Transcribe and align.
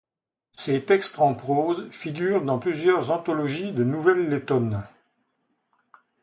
Ses 0.53 0.83
textes 0.85 1.19
en 1.19 1.35
prose 1.35 1.87
figurent 1.91 2.41
dans 2.43 2.57
plusieurs 2.57 3.11
anthologies 3.11 3.71
de 3.71 3.83
nouvelles 3.83 4.29
lettones. 4.29 4.83